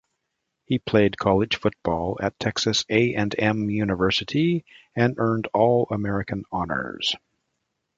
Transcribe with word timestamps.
He 0.65 0.79
played 0.79 1.19
college 1.19 1.57
football 1.57 2.17
at 2.19 2.39
Texas 2.39 2.85
A 2.89 3.13
and 3.13 3.35
M 3.37 3.69
University, 3.69 4.65
and 4.95 5.13
earned 5.19 5.47
All-American 5.53 6.43
honors. 6.51 7.13